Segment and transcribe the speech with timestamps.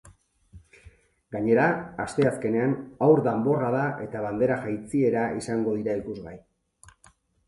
[1.33, 1.65] Gainera,
[2.05, 2.73] asteazkenean
[3.07, 6.35] haur danborrada eta bandera jaitsiera izango dira ikusgai.